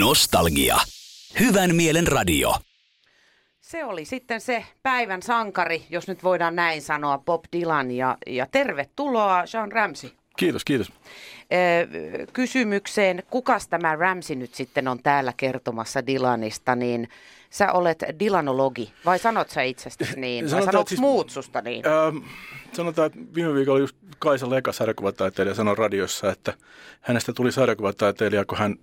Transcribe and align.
Nostalgia. 0.00 0.76
Hyvän 1.40 1.74
mielen 1.74 2.06
radio. 2.06 2.54
Se 3.60 3.84
oli 3.84 4.04
sitten 4.04 4.40
se 4.40 4.64
päivän 4.82 5.22
sankari, 5.22 5.82
jos 5.90 6.08
nyt 6.08 6.22
voidaan 6.22 6.56
näin 6.56 6.82
sanoa, 6.82 7.18
Bob 7.18 7.44
Dylan. 7.56 7.90
Ja, 7.90 8.16
ja 8.26 8.46
tervetuloa 8.52 9.46
Sean 9.46 9.72
Ramsey. 9.72 10.10
Kiitos, 10.36 10.64
kiitos. 10.64 10.92
Ö, 10.92 12.26
kysymykseen, 12.32 13.22
kukas 13.30 13.68
tämä 13.68 13.96
Ramsey 13.96 14.36
nyt 14.36 14.54
sitten 14.54 14.88
on 14.88 15.02
täällä 15.02 15.32
kertomassa 15.36 16.06
Dylanista, 16.06 16.76
niin 16.76 17.08
sä 17.50 17.72
olet 17.72 17.98
Dylanologi, 18.20 18.92
vai 19.04 19.18
sanot 19.18 19.50
sä 19.50 19.62
itsestäsi 19.62 20.20
niin, 20.20 20.44
vai 20.44 20.50
Sanotaan, 20.50 20.72
sanot 20.72 20.80
että 20.80 20.88
siis- 20.88 21.00
muut 21.00 21.30
susta 21.30 21.60
niin? 21.60 21.84
Ähm, 21.86 22.16
sanotaan, 22.72 23.06
että 23.06 23.18
viime 23.34 23.54
viikolla 23.54 23.78
just 23.78 23.96
Kaisa 24.18 24.50
Leka, 24.50 24.72
sarjakuvataiteilija, 24.72 25.54
sanoi 25.54 25.74
radiossa, 25.74 26.30
että 26.32 26.54
hänestä 27.00 27.32
tuli 27.32 27.52
sarjakuvataiteilija, 27.52 28.44
kun 28.44 28.58
hän 28.58 28.76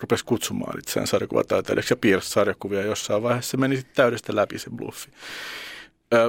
rupesi 0.00 0.24
kutsumaan 0.24 0.78
itseään 0.78 1.06
sarjakuvataiteilijaksi 1.06 1.92
ja 1.92 1.96
piirsi 1.96 2.30
sarjakuvia 2.30 2.82
jossain 2.82 3.22
vaiheessa. 3.22 3.50
Se 3.50 3.56
meni 3.56 3.76
sitten 3.76 3.96
täydestä 3.96 4.36
läpi 4.36 4.58
se 4.58 4.70
bluffi. 4.70 5.10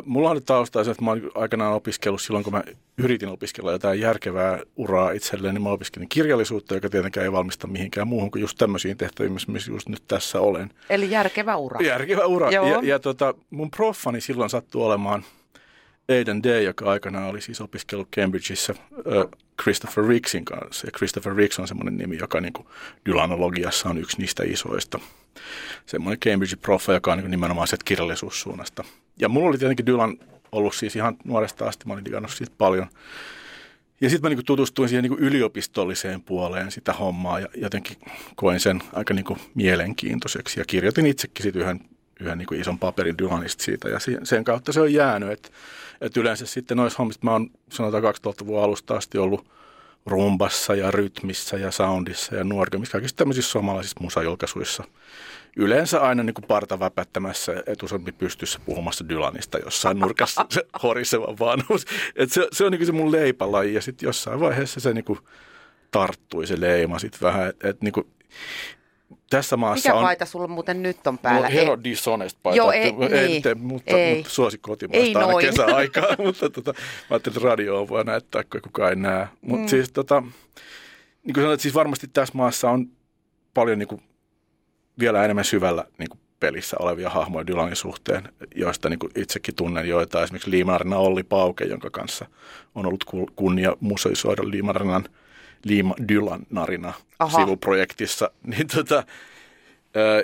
Mulla 0.06 0.30
on 0.30 0.44
taustaa 0.44 0.84
se, 0.84 0.92
että 0.92 1.04
mä 1.04 1.12
oon 1.12 1.32
aikanaan 1.36 1.74
opiskellut 1.74 2.22
silloin, 2.22 2.44
kun 2.44 2.54
mä 2.54 2.64
yritin 2.98 3.30
opiskella 3.30 3.72
jotain 3.72 4.00
järkevää 4.00 4.60
uraa 4.76 5.12
itselleen, 5.12 5.54
niin 5.54 5.62
mä 5.62 5.70
opiskelin 5.70 6.10
kirjallisuutta, 6.10 6.76
joka 6.76 6.90
tietenkään 6.90 7.24
ei 7.24 7.32
valmista 7.32 7.68
mihinkään 7.68 8.08
muuhun 8.08 8.32
kuin 8.32 8.42
just 8.42 8.58
tämmöisiin 8.58 8.98
tehtäviin, 8.98 9.34
missä 9.48 9.72
just 9.72 9.90
nyt 9.90 10.04
tässä 10.08 10.40
olen. 10.40 10.70
Eli 10.90 11.12
järkevä 11.12 11.56
ura. 11.56 11.82
Järkevä 11.82 12.26
ura. 12.26 12.52
Joo. 12.52 12.68
Ja, 12.68 12.80
ja 12.84 13.00
tota, 13.00 13.34
mun 13.50 13.72
proffani 13.72 14.22
silloin 14.22 14.50
sattui 14.50 14.86
olemaan 14.86 15.24
Aidan 16.10 16.44
Day, 16.44 16.64
joka 16.64 16.86
aikanaan 16.92 17.30
oli 17.30 17.42
siis 17.42 17.62
opiskellut 17.62 18.08
Cambridgeissa 18.16 18.76
Christopher 19.62 20.08
Ricksin 20.08 20.46
kanssa. 20.46 20.88
Ja 20.88 20.92
Christopher 20.92 21.36
Ricks 21.36 21.60
on 21.60 21.68
semmoinen 21.68 21.98
nimi, 21.98 22.18
joka 22.18 22.42
niin 22.42 22.54
kuin 22.54 22.68
Dylanologiassa 23.06 23.90
on 23.90 23.98
yksi 23.98 24.18
niistä 24.18 24.44
isoista. 24.46 25.00
Semmoinen 25.86 26.20
Cambridge-proffa, 26.20 26.94
joka 26.94 27.12
on 27.12 27.18
niin 27.18 27.32
nimenomaan 27.32 27.68
sieltä 27.68 27.84
kirjallisuussuunnasta. 27.86 28.84
Ja 29.20 29.30
mulla 29.30 29.50
oli 29.50 29.58
tietenkin 29.58 29.86
Dylan 29.86 30.18
ollut 30.52 30.76
siis 30.76 30.96
ihan 30.96 31.18
nuoresta 31.24 31.68
asti, 31.68 31.86
mä 31.88 31.94
olin 31.94 32.06
digannut 32.06 32.32
siitä 32.32 32.54
paljon. 32.58 32.88
Ja 34.02 34.10
sitten 34.10 34.32
mä 34.32 34.36
niin 34.36 34.46
tutustuin 34.46 34.90
siihen 34.90 35.04
niin 35.04 35.20
yliopistolliseen 35.20 36.22
puoleen 36.22 36.72
sitä 36.72 36.94
hommaa 36.94 37.40
ja 37.40 37.48
jotenkin 37.56 37.98
koin 38.36 38.60
sen 38.60 38.84
aika 38.94 39.14
niin 39.14 39.26
mielenkiintoiseksi. 39.56 40.60
Ja 40.60 40.66
kirjoitin 40.66 41.06
itsekin 41.06 41.44
sit 41.44 41.56
yhden, 41.56 41.80
yhden 42.20 42.38
niin 42.38 42.48
kuin 42.48 42.62
ison 42.62 42.80
paperin 42.80 43.18
Dylanista 43.18 43.64
siitä 43.64 43.90
ja 43.90 43.98
sen 44.24 44.44
kautta 44.44 44.72
se 44.72 44.82
on 44.82 44.94
jäänyt. 44.94 45.32
Että 45.32 45.50
et 46.02 46.18
yleensä 46.18 46.46
sitten 46.46 46.78
noissa 46.78 46.98
hommissa 46.98 47.22
mä 47.24 47.32
oon 47.32 47.50
sanotaan 47.72 48.04
2000-luvun 48.04 48.64
alusta 48.64 48.96
asti 48.96 49.18
ollut 49.18 49.48
rumbassa 50.06 50.76
ja 50.76 50.92
rytmissä 50.92 51.58
ja 51.58 51.72
soundissa 51.72 52.36
ja 52.36 52.44
nuorgamissa, 52.44 52.92
kaikissa 52.92 53.16
tämmöisissä 53.16 53.52
suomalaisissa 53.52 54.02
musajulkaisuissa. 54.02 54.84
Yleensä 55.56 56.02
aina 56.02 56.24
niin 56.24 56.34
kuin 56.34 56.46
parta 56.46 56.80
väpättämässä 56.80 57.64
etusormi 57.66 58.12
pystyssä 58.12 58.60
puhumassa 58.66 59.10
Dylanista 59.10 59.58
jossain 59.58 60.00
nurkassa 60.00 60.46
se 60.50 60.64
horiseva 60.84 61.36
vanhuus. 61.40 61.86
Et 62.16 62.32
se, 62.32 62.48
se 62.52 62.66
on 62.66 62.72
niin 62.72 62.80
kuin 62.80 62.86
se 62.86 62.92
mun 62.92 63.12
leipälaji 63.12 63.74
ja 63.74 63.82
sitten 63.82 64.08
jossain 64.08 64.40
vaiheessa 64.40 64.80
se 64.80 64.94
niin 64.94 65.06
kuin 65.06 65.20
tarttui 65.92 66.48
se 66.48 66.62
leima 66.62 67.00
sitten 67.00 67.22
vähän. 67.22 67.48
Et, 67.48 67.66
et 67.66 67.82
niin 67.82 67.94
kuin, 67.94 68.08
tässä 69.30 69.58
maassa 69.58 69.90
Mikä 69.90 69.98
on... 70.00 70.04
paita 70.06 70.26
sulla 70.26 70.48
muuten 70.48 70.84
nyt 70.84 70.98
on 71.08 71.14
Mulla 71.14 71.20
päällä? 71.22 71.48
on 71.48 71.54
Hero 71.54 71.84
Dishonest 71.84 72.38
paita. 72.44 72.58
Joo, 72.58 72.72
ei- 72.72 72.82
ei, 73.12 73.28
niin, 73.28 73.58
mutta, 73.58 73.98
ei. 73.98 74.16
mutta 74.16 74.30
suosi 74.32 74.56
Ei 74.58 74.62
kotimaista 74.62 75.20
aina 75.20 75.32
noin. 75.32 75.46
kesäaikaa. 75.50 76.08
mutta 76.18 76.50
tota, 76.50 76.74
mä 76.74 76.80
ajattelin, 77.10 77.38
että 77.38 77.50
radio 77.50 77.82
on 77.82 77.90
voi 77.90 78.04
näyttää, 78.04 78.44
kun 78.44 78.62
kukaan 78.62 78.90
ei 78.90 78.96
näe. 78.96 79.28
Mutta 79.42 79.62
Mm. 79.64 79.68
siis, 79.68 79.92
tota, 79.92 80.22
niin 81.24 81.34
kuin 81.34 81.44
sanoit, 81.44 81.60
siis 81.62 81.74
varmasti 81.76 82.08
tässä 82.14 82.34
maassa 82.38 82.70
on 82.70 82.86
paljon 83.54 83.80
niin 83.80 83.88
kuin, 83.88 84.02
vielä 85.00 85.26
enemmän 85.26 85.46
syvällä 85.46 85.86
niin 85.98 86.10
kuin 86.10 86.20
pelissä 86.40 86.78
olevia 86.80 87.10
hahmoja 87.10 87.48
Dylanin 87.48 87.76
suhteen, 87.76 88.30
joista 88.56 88.90
niin 88.90 89.00
kuin 89.00 89.12
itsekin 89.16 89.56
tunnen 89.56 89.88
joita. 89.90 90.24
Esimerkiksi 90.24 90.52
Liimarina 90.52 90.98
Olli 90.98 91.24
Pauke, 91.24 91.66
jonka 91.66 91.90
kanssa 91.90 92.26
on 92.76 92.86
ollut 92.86 93.04
ku- 93.04 93.30
kunnia 93.36 93.74
museoisoida 93.80 94.42
Liimarinan 94.50 95.04
Liima 95.64 95.96
Dylan-narina 96.08 96.94
Aha. 97.20 97.40
sivuprojektissa. 97.40 98.32
Niin 98.44 98.68
tota, 98.68 99.04
ö, 99.96 100.24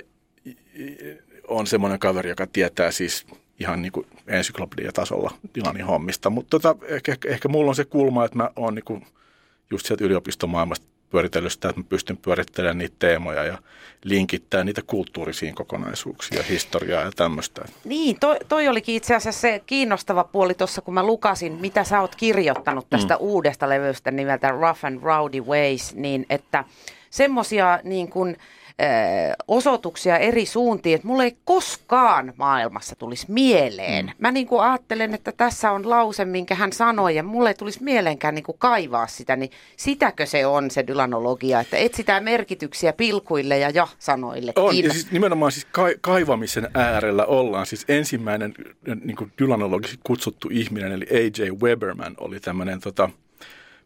on 1.48 1.68
semmoinen 1.68 2.00
kaveri, 2.00 2.30
joka 2.30 2.48
tietää 2.48 2.92
siis 2.92 3.26
ihan 3.60 3.82
niin 3.82 3.92
kuin 3.92 4.08
ensyklopediatasolla 4.28 5.32
Dylanin 5.56 5.86
hommista. 5.86 6.30
Mutta 6.30 6.60
tota, 6.60 6.86
ehkä, 6.88 7.12
ehkä, 7.12 7.30
ehkä 7.30 7.48
mulla 7.48 7.70
on 7.70 7.76
se 7.76 7.86
kulma, 7.86 8.26
että 8.26 8.38
mä 8.38 8.50
oon 8.56 8.76
niin 8.76 8.86
kuin 8.86 9.06
just 9.72 9.86
sieltä 9.86 10.04
yliopistomaailmasta 10.04 10.86
pyöritellyt 11.14 11.52
sitä, 11.52 11.70
että 11.70 11.82
mä 11.82 11.86
pystyn 11.90 12.18
pyörittelemään 12.18 12.78
niitä 12.78 12.96
teemoja 13.00 13.44
ja 13.44 13.58
linkittämään 14.04 14.66
niitä 14.66 14.82
kulttuurisiin 14.88 15.56
kokonaisuuksiin, 15.56 16.46
historiaa 16.46 17.02
ja 17.02 17.12
tämmöistä. 17.16 17.62
Niin, 17.86 18.20
toi, 18.20 18.38
toi 18.48 18.68
olikin 18.68 18.96
itse 18.96 19.16
asiassa 19.16 19.42
se 19.42 19.62
kiinnostava 19.66 20.24
puoli 20.24 20.54
tuossa, 20.54 20.82
kun 20.82 20.94
mä 20.94 21.04
lukasin, 21.04 21.54
mitä 21.54 21.84
sä 21.84 22.02
oot 22.02 22.16
kirjoittanut 22.16 22.90
tästä 22.90 23.14
mm. 23.14 23.22
uudesta 23.22 23.70
levystä 23.70 24.12
nimeltä 24.12 24.52
Rough 24.52 24.86
and 24.86 25.04
Rowdy 25.04 25.42
Ways, 25.42 25.96
niin 25.96 26.26
että 26.30 26.64
semmosia 27.10 27.80
niin 27.84 28.08
kuin, 28.10 28.38
osoituksia 29.48 30.18
eri 30.18 30.46
suuntiin, 30.46 30.96
että 30.96 31.08
mulle 31.08 31.24
ei 31.24 31.38
koskaan 31.46 32.34
maailmassa 32.38 32.96
tulisi 32.96 33.26
mieleen. 33.32 34.06
Mm. 34.06 34.12
Mä 34.20 34.32
niin 34.32 34.48
kuin 34.48 34.62
ajattelen, 34.62 35.14
että 35.14 35.32
tässä 35.32 35.72
on 35.72 35.90
lause, 35.90 36.26
minkä 36.26 36.56
hän 36.56 36.74
sanoi, 36.74 37.16
ja 37.16 37.24
mulle 37.24 37.50
ei 37.50 37.56
tulisi 37.56 37.84
mieleenkään 37.84 38.36
niin 38.36 38.44
kuin 38.44 38.58
kaivaa 38.60 39.08
sitä, 39.08 39.36
niin 39.36 39.52
sitäkö 39.78 40.26
se 40.26 40.46
on 40.46 40.72
se 40.72 40.88
dylanologia, 40.88 41.60
että 41.60 41.78
etsitään 41.78 42.24
merkityksiä 42.24 42.94
pilkuille 42.94 43.58
ja 43.58 43.70
ja-sanoille. 43.70 44.54
On, 44.56 44.78
ja 44.78 44.94
siis 44.94 45.12
nimenomaan 45.12 45.52
siis 45.52 45.68
ka- 45.72 45.98
kaivamisen 46.02 46.70
äärellä 46.74 47.26
ollaan. 47.26 47.66
Siis 47.66 47.86
ensimmäinen 47.88 48.54
niin 49.04 49.16
kuin 49.16 49.32
dylanologisesti 49.40 50.00
kutsuttu 50.04 50.50
ihminen, 50.52 50.92
eli 50.92 51.06
A.J. 51.12 51.52
Weberman, 51.64 52.16
oli 52.18 52.40
tämmöinen, 52.40 52.80
tota, 52.80 53.10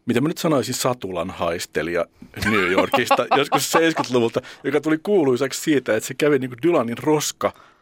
mitä 0.08 0.20
mä 0.20 0.28
nyt 0.28 0.38
sanoisin, 0.38 0.74
satulan 0.74 1.30
haistelija 1.30 2.04
New 2.44 2.70
Yorkista 2.72 3.26
joskus 3.36 3.74
70-luvulta, 3.74 4.40
joka 4.64 4.80
tuli 4.80 4.98
kuuluisaksi 5.02 5.60
siitä, 5.60 5.96
että 5.96 6.06
se 6.06 6.14
kävi 6.14 6.38
niin 6.38 6.50
kuin 6.50 6.58
Dylanin 6.62 6.98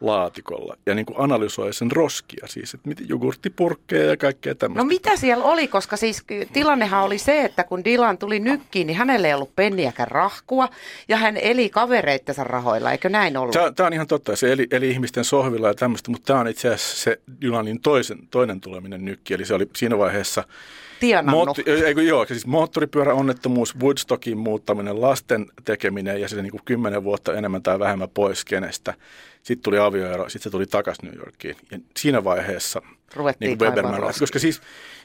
roskalaatikolla 0.01 0.77
ja 0.87 0.95
niin 0.95 1.07
kuin 1.07 1.17
analysoi 1.19 1.73
sen 1.73 1.93
roskia, 1.93 2.47
siis 2.47 2.75
että 2.75 2.89
miten 2.89 3.09
jogurttipurkkeja 3.09 4.05
ja 4.05 4.17
kaikkea 4.17 4.55
tämmöistä. 4.55 4.83
No 4.83 4.89
mitä 4.89 5.17
siellä 5.17 5.45
oli, 5.45 5.69
koska 5.69 5.97
siis 5.97 6.25
tilannehan 6.53 7.05
oli 7.05 7.19
se, 7.19 7.45
että 7.45 7.65
kun 7.65 7.85
Dylan 7.85 8.19
tuli 8.19 8.41
nykkiin, 8.41 8.87
niin 8.87 8.97
hänellä 8.97 9.29
ei 9.29 9.35
ollut 9.35 9.57
penniäkään 9.57 10.09
rahkua 10.09 10.69
ja 11.09 11.17
hän 11.17 11.37
eli 11.37 11.71
kavereittensa 11.71 12.45
rahoilla, 12.45 12.93
eikö 12.93 13.09
näin 13.09 13.37
ollut? 13.37 13.53
Tämä, 13.53 13.73
tämä 13.73 13.87
on 13.87 13.93
ihan 13.93 14.07
totta, 14.07 14.37
se 14.37 14.53
eli, 14.53 14.67
eli 14.71 14.91
ihmisten 14.91 15.25
sohvilla 15.25 15.69
ja 15.69 15.75
tämmöistä, 15.75 16.11
mutta 16.11 16.27
tämä 16.27 16.41
on 16.41 16.49
itse 16.49 16.69
asiassa 16.69 16.97
se 16.97 17.21
Dylanin 17.41 17.81
toisen, 17.81 18.19
toinen 18.31 18.61
tuleminen 18.61 19.05
nykki, 19.05 19.35
eli 19.35 19.45
se 19.45 19.55
oli 19.55 19.69
siinä 19.77 19.99
vaiheessa 19.99 20.45
Tienannut. 21.01 21.45
Mootti, 21.47 21.65
ei, 21.67 21.95
kun 21.95 22.07
joo, 22.07 22.27
siis 22.27 22.47
moottoripyöräonnettomuus, 22.47 23.79
Woodstockin 23.81 24.39
muuttaminen, 24.39 25.01
lasten 25.01 25.47
tekeminen 25.65 26.21
ja 26.21 26.29
se 26.29 26.43
niin 26.43 26.51
kuin 26.51 26.65
kymmenen 26.65 27.05
vuotta 27.05 27.35
enemmän 27.35 27.63
tai 27.63 27.79
vähemmän 27.79 28.09
pois 28.15 28.45
kenestä. 28.45 28.95
Sitten 29.47 29.63
tuli 29.63 29.79
avioero, 29.79 30.29
sitten 30.29 30.43
se 30.43 30.51
tuli 30.51 30.67
takaisin 30.67 31.09
New 31.09 31.19
Yorkiin. 31.19 31.57
Ja 31.71 31.79
siinä 31.97 32.25
vaiheessa 32.25 32.83
Ruvettiin 33.15 33.49
niin 33.49 33.59
kuin 33.59 33.69
Weberman 33.69 34.01
lähti. 34.01 34.21
Koska 34.21 34.39
siis 34.39 34.61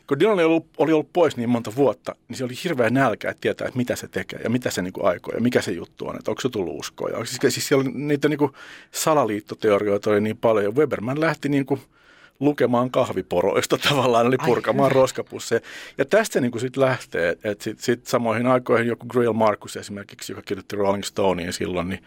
kun 0.07 0.19
Dylan 0.19 0.33
oli 0.33 0.43
ollut, 0.43 0.65
oli 0.77 0.93
ollut 0.93 1.13
pois 1.13 1.37
niin 1.37 1.49
monta 1.49 1.75
vuotta, 1.75 2.15
niin 2.27 2.37
se 2.37 2.43
oli 2.43 2.53
hirveä 2.63 2.89
nälkä, 2.89 3.29
että 3.29 3.41
tietää, 3.41 3.67
että 3.67 3.77
mitä 3.77 3.95
se 3.95 4.07
tekee 4.07 4.39
ja 4.43 4.49
mitä 4.49 4.69
se 4.69 4.81
niin 4.81 4.93
kuin 4.93 5.07
aikoo 5.07 5.33
ja 5.33 5.41
mikä 5.41 5.61
se 5.61 5.71
juttu 5.71 6.07
on, 6.07 6.15
että 6.15 6.31
onko 6.31 6.41
se 6.41 6.49
tullut 6.49 6.79
uskoa. 6.79 7.09
Ja 7.09 7.25
siis, 7.25 7.53
siis 7.53 7.67
siellä 7.67 7.81
oli 7.81 7.91
niitä 7.93 8.29
niin 8.29 8.37
kuin 8.37 8.51
salaliittoteorioita 8.91 10.09
oli 10.09 10.21
niin 10.21 10.37
paljon 10.37 10.65
ja 10.65 10.71
Weberman 10.71 11.19
lähti 11.19 11.49
niin 11.49 11.65
kuin 11.65 11.81
lukemaan 12.41 12.91
kahviporoista 12.91 13.77
tavallaan, 13.89 14.25
eli 14.27 14.35
Ai 14.39 14.45
purkamaan 14.45 14.89
hyvä. 14.89 15.01
roskapusseja. 15.01 15.61
Ja 15.97 16.05
tästä 16.05 16.41
niin 16.41 16.51
kuin 16.51 16.61
sit 16.61 16.77
lähtee, 16.77 17.37
että 17.43 17.63
sitten 17.63 17.83
sit 17.83 18.07
samoihin 18.07 18.47
aikoihin 18.47 18.87
joku 18.87 19.07
Grail 19.07 19.33
Marcus 19.33 19.77
esimerkiksi, 19.77 20.31
joka 20.31 20.41
kirjoitti 20.41 20.75
Rolling 20.75 21.03
Stoneen 21.03 21.53
silloin, 21.53 21.89
niin, 21.89 22.03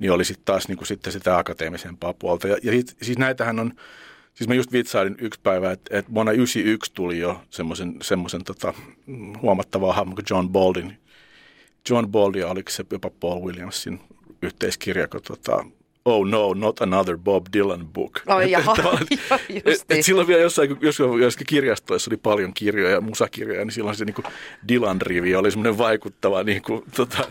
niin 0.00 0.12
oli 0.12 0.24
sitten 0.24 0.44
taas 0.44 0.68
niin 0.68 0.78
kuin 0.78 0.88
sitten 0.88 1.12
sitä 1.12 1.38
akateemisempaa 1.38 2.14
puolta. 2.14 2.48
Ja, 2.48 2.56
ja 2.62 2.72
sit, 2.72 2.96
siis 3.02 3.18
näitähän 3.18 3.58
on, 3.58 3.72
siis 4.34 4.48
mä 4.48 4.54
just 4.54 4.72
vitsailin 4.72 5.16
yksi 5.18 5.40
päivä, 5.42 5.72
että, 5.72 5.98
että 5.98 6.14
vuonna 6.14 6.32
1991 6.32 6.92
tuli 6.94 7.18
jo 7.18 7.40
semmoisen, 7.50 7.94
semmoisen 8.02 8.44
tota, 8.44 8.74
huomattavaa 9.42 9.92
hahmo 9.92 10.14
kuin 10.14 10.24
John 10.30 10.48
Baldin. 10.48 10.96
John 11.90 12.08
Baldi, 12.08 12.42
oliko 12.42 12.70
se 12.70 12.84
jopa 12.90 13.10
Paul 13.20 13.46
Williamsin 13.46 14.00
yhteiskirja, 14.42 15.08
kun 15.08 15.22
tota, 15.22 15.64
Oh 16.04 16.26
no, 16.26 16.54
not 16.54 16.80
another 16.80 17.18
Bob 17.18 17.46
Dylan 17.52 17.88
book. 17.88 18.20
Et- 18.42 18.50
jaha, 18.50 18.74
joo, 18.80 19.62
et, 19.64 19.84
et 19.90 20.04
silloin 20.04 20.26
vielä 20.26 20.42
jossain, 20.42 20.76
jossain, 20.80 21.20
jossain 21.20 21.46
kirjastoissa 21.46 22.10
oli 22.10 22.16
paljon 22.16 22.54
kirjoja, 22.54 23.00
musakirjoja, 23.00 23.64
niin 23.64 23.72
silloin 23.72 23.96
se 23.96 24.04
niin 24.04 24.14
kuin 24.14 24.24
Dylan-rivi 24.68 25.34
oli 25.36 25.50
semmoinen 25.50 25.78
vaikuttava 25.78 26.42
niin 26.42 26.62
kuin, 26.62 26.82
tota, 26.96 27.28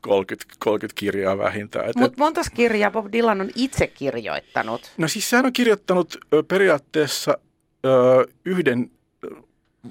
30, 0.00 0.54
30 0.58 1.00
kirjaa 1.00 1.38
vähintään. 1.38 1.92
Mutta 1.96 2.18
monta 2.24 2.40
kirjaa 2.54 2.90
Bob 2.90 3.06
Dylan 3.12 3.40
on 3.40 3.50
itse 3.54 3.86
kirjoittanut. 3.86 4.92
No 4.96 5.08
siis 5.08 5.30
sehän 5.30 5.46
on 5.46 5.52
kirjoittanut 5.52 6.18
periaatteessa 6.48 7.38
ö, 7.86 8.26
yhden 8.44 8.90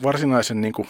varsinaisen 0.04 0.62
niin 0.62 0.74
kuin, 0.74 0.88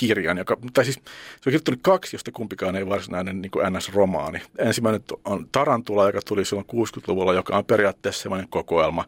kirjan, 0.00 0.38
joka, 0.38 0.56
tai 0.72 0.84
siis 0.84 0.94
se 0.94 1.00
on 1.00 1.44
kirjoittanut 1.44 1.80
kaksi, 1.82 2.16
josta 2.16 2.32
kumpikaan 2.32 2.76
ei 2.76 2.88
varsinainen 2.88 3.42
niin 3.42 3.50
kuin 3.50 3.72
NS-romaani. 3.72 4.42
Ensimmäinen 4.58 5.02
on 5.24 5.46
Tarantula, 5.52 6.06
joka 6.06 6.20
tuli 6.28 6.44
silloin 6.44 6.66
60-luvulla, 6.72 7.34
joka 7.34 7.56
on 7.56 7.64
periaatteessa 7.64 8.22
sellainen 8.22 8.48
kokoelma 8.48 9.04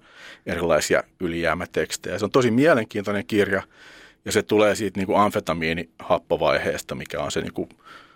erilaisia 0.46 1.02
ylijäämätekstejä. 1.20 2.18
Se 2.18 2.24
on 2.24 2.30
tosi 2.30 2.50
mielenkiintoinen 2.50 3.26
kirja, 3.26 3.62
ja 4.24 4.32
se 4.32 4.42
tulee 4.42 4.74
siitä 4.74 5.00
niin 5.00 5.06
kuin 5.06 5.20
amfetamiinihappovaiheesta, 5.20 6.94
mikä 6.94 7.20
on 7.20 7.30
se 7.30 7.40
niin 7.40 7.52
kuin 7.52 7.68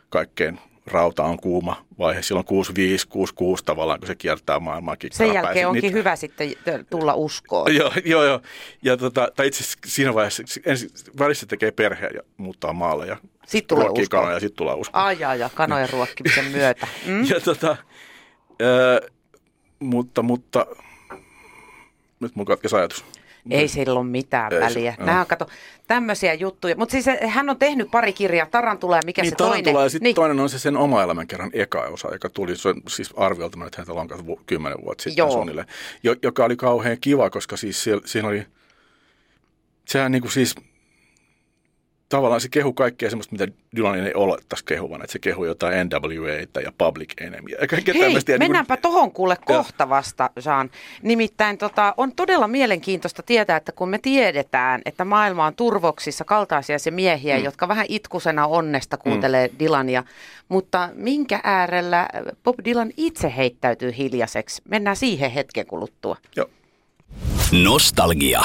kaikkein 0.08 0.58
rauta 0.86 1.24
on 1.24 1.36
kuuma 1.36 1.84
vaihe 1.98 2.22
silloin 2.22 2.46
65, 2.46 3.08
66 3.08 3.64
tavallaan, 3.64 4.00
kun 4.00 4.06
se 4.06 4.14
kiertää 4.14 4.60
maailmaa 4.60 4.96
Sen 5.12 5.34
jälkeen 5.34 5.68
onkin 5.68 5.82
Niitä... 5.82 5.96
hyvä 5.96 6.16
sitten 6.16 6.54
tulla 6.90 7.14
uskoon. 7.14 7.74
joo, 7.76 7.92
joo, 8.04 8.24
joo. 8.24 8.40
Ja 8.82 8.96
tota, 8.96 9.28
tai 9.36 9.46
itse 9.46 9.62
asiassa 9.64 9.78
siinä 9.86 10.14
vaiheessa 10.14 10.42
ensin 10.66 10.90
välissä 11.18 11.46
tekee 11.46 11.70
perheen 11.70 12.14
ja 12.14 12.22
muuttaa 12.36 12.72
maalle 12.72 13.06
ja 13.06 13.16
sitten 13.46 13.76
tulee 13.76 13.88
usko. 13.88 14.04
kanoja 14.10 14.34
ja 14.34 14.40
sitten 14.40 14.56
tulee 14.56 14.74
usko. 14.74 14.98
Ai, 14.98 15.16
ja, 15.20 15.34
ja 15.34 15.50
kanojen 15.54 15.90
ruokkimisen 15.90 16.44
myötä. 16.44 16.86
Mm? 17.06 17.24
ja 17.30 17.40
tota, 17.40 17.70
äh, 17.70 19.10
mutta, 19.78 20.22
mutta 20.22 20.66
nyt 22.20 22.36
mun 22.36 22.46
katkesi 22.46 22.76
ajatus. 22.76 23.04
Ei 23.50 23.68
sillä 23.68 24.00
ole 24.00 24.08
mitään 24.08 24.52
Ei 24.52 24.60
väliä. 24.60 24.94
Se, 24.98 25.04
Nämä 25.04 25.20
on, 25.20 25.26
kato, 25.26 25.46
tämmöisiä 25.86 26.34
juttuja. 26.34 26.76
Mutta 26.76 26.92
siis 26.92 27.06
hän 27.26 27.50
on 27.50 27.58
tehnyt 27.58 27.90
pari 27.90 28.12
kirjaa, 28.12 28.46
Tarantula 28.46 28.96
ja 28.96 29.02
mikä 29.04 29.22
niin, 29.22 29.30
se 29.30 29.36
Tarantula 29.36 29.62
toinen. 29.62 29.82
ja 29.84 29.88
sitten 29.88 30.04
niin. 30.04 30.14
toinen 30.14 30.40
on 30.40 30.48
se 30.48 30.58
sen 30.58 30.76
oma 30.76 31.02
elämän 31.02 31.26
kerran 31.26 31.50
eka 31.52 31.80
osa, 31.82 32.08
joka 32.12 32.28
tuli 32.28 32.56
se, 32.56 32.74
siis 32.88 33.10
arviolta, 33.16 33.66
että 33.66 33.76
heitä 33.78 33.92
on 33.92 34.36
kymmenen 34.46 34.78
vuotta 34.84 35.02
sitten 35.02 35.22
Joo. 35.22 35.30
suunnilleen, 35.30 35.66
joka 36.22 36.44
oli 36.44 36.56
kauhean 36.56 36.98
kiva, 37.00 37.30
koska 37.30 37.56
siis 37.56 37.84
siinä 38.04 38.28
oli, 38.28 38.46
sehän 39.88 40.12
niin 40.12 40.22
kuin 40.22 40.32
siis 40.32 40.54
tavallaan 42.08 42.40
se 42.40 42.48
kehu 42.48 42.72
kaikkea 42.72 43.10
semmoista, 43.10 43.32
mitä 43.32 43.48
Dylanin 43.76 44.06
ei 44.06 44.14
olettaisi 44.14 44.64
kehuvan, 44.64 45.02
että 45.02 45.12
se 45.12 45.18
kehu 45.18 45.44
jotain 45.44 45.88
NWA 45.88 46.62
ja 46.62 46.72
Public 46.78 47.12
Enemy. 47.20 47.48
Ja 47.48 47.58
Hei, 47.94 48.08
niin 48.08 48.22
mennäänpä 48.38 48.74
niin 48.74 48.82
kuin... 48.82 48.92
tohon 48.92 49.12
kuule 49.12 49.36
kohta 49.44 49.88
vasta, 49.88 50.30
Jean. 50.46 50.70
Nimittäin 51.02 51.58
tota, 51.58 51.94
on 51.96 52.12
todella 52.12 52.48
mielenkiintoista 52.48 53.22
tietää, 53.22 53.56
että 53.56 53.72
kun 53.72 53.88
me 53.88 53.98
tiedetään, 53.98 54.82
että 54.84 55.04
maailma 55.04 55.46
on 55.46 55.54
turvoksissa 55.54 56.24
kaltaisia 56.24 56.78
se 56.78 56.90
miehiä, 56.90 57.38
mm. 57.38 57.44
jotka 57.44 57.68
vähän 57.68 57.86
itkusena 57.88 58.46
onnesta 58.46 58.96
kuuntelee 58.96 59.48
mm. 59.48 59.58
Dylania, 59.58 60.04
mutta 60.48 60.88
minkä 60.94 61.40
äärellä 61.44 62.08
Bob 62.44 62.56
Dylan 62.64 62.90
itse 62.96 63.32
heittäytyy 63.36 63.94
hiljaiseksi? 63.98 64.62
Mennään 64.68 64.96
siihen 64.96 65.30
hetken 65.30 65.66
kuluttua. 65.66 66.16
Joo. 66.36 66.50
Nostalgia. 67.64 68.42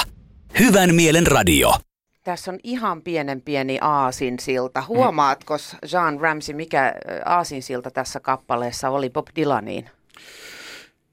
Hyvän 0.60 0.96
mielen 0.96 1.28
radio. 1.28 1.74
Tässä 2.23 2.51
on 2.51 2.59
ihan 2.63 3.01
pienen 3.01 3.41
pieni 3.41 3.77
aasinsilta. 3.81 4.83
Huomaatko, 4.88 5.57
Jean 5.94 6.19
Ramsey, 6.19 6.56
mikä 6.56 6.94
aasinsilta 7.25 7.91
tässä 7.91 8.19
kappaleessa 8.19 8.89
oli 8.89 9.09
Bob 9.09 9.27
Dylaniin? 9.35 9.89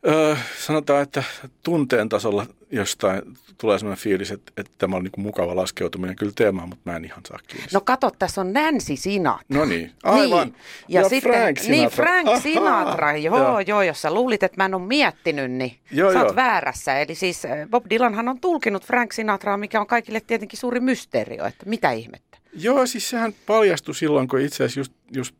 Öö, 0.06 0.37
sanotaan, 0.58 1.02
että 1.02 1.22
tunteen 1.62 2.08
tasolla 2.08 2.46
jostain 2.70 3.23
tulee 3.59 3.79
sellainen 3.79 4.03
fiilis, 4.03 4.31
että, 4.31 4.53
että 4.56 4.73
tämä 4.79 4.97
on 4.97 5.05
niin 5.05 5.12
kuin 5.12 5.23
mukava 5.23 5.56
laskeutuminen 5.56 6.17
kyllä 6.17 6.32
teemaan, 6.37 6.69
mutta 6.69 6.91
mä 6.91 6.97
en 6.97 7.05
ihan 7.05 7.20
saa 7.29 7.38
kiinni. 7.47 7.69
No 7.73 7.81
kato, 7.81 8.11
tässä 8.19 8.41
on 8.41 8.53
Nancy 8.53 8.97
Sinatra. 8.97 9.44
No 9.49 9.65
niin, 9.65 9.93
aivan. 10.03 10.49
Niin. 10.49 10.56
Ja, 10.88 11.00
ja 11.00 11.09
sitten, 11.09 11.32
Frank 11.32 11.59
Sinatra. 11.59 11.76
Niin, 11.76 11.91
Frank 11.91 12.43
Sinatra. 12.43 13.17
Joo, 13.17 13.38
joo, 13.38 13.61
joo, 13.61 13.82
jos 13.82 14.03
sä 14.03 14.15
luulit, 14.15 14.43
että 14.43 14.56
mä 14.56 14.65
en 14.65 14.75
ole 14.75 14.87
miettinyt, 14.87 15.50
niin 15.50 15.79
joo, 15.91 16.12
sä 16.12 16.19
oot 16.19 16.29
joo. 16.29 16.37
väärässä. 16.37 16.99
Eli 16.99 17.15
siis 17.15 17.43
Bob 17.70 17.85
Dylanhan 17.91 18.29
on 18.29 18.41
tulkinut 18.41 18.85
Frank 18.85 19.12
Sinatraa, 19.12 19.56
mikä 19.56 19.81
on 19.81 19.87
kaikille 19.87 20.20
tietenkin 20.20 20.59
suuri 20.59 20.81
mysteerio, 20.81 21.47
että 21.47 21.67
mitä 21.67 21.91
ihmettä. 21.91 22.38
Joo, 22.53 22.87
siis 22.87 23.11
sehän 23.11 23.32
paljastui 23.47 23.94
silloin, 23.94 24.29
kun 24.29 24.41
itse 24.41 24.65
asiassa 24.65 24.81
just, 24.81 24.93
just 25.17 25.35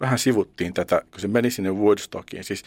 vähän 0.00 0.18
sivuttiin 0.18 0.74
tätä, 0.74 1.02
kun 1.10 1.20
se 1.20 1.28
meni 1.28 1.50
sinne 1.50 1.70
Woodstockiin. 1.70 2.44
Siis 2.44 2.62